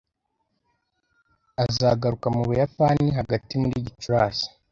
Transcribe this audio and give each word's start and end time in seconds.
Azagaruka 1.63 2.27
mu 2.35 2.41
Buyapani 2.47 3.05
hagati 3.17 3.53
muri 3.61 3.75
Gicurasi. 3.85 4.47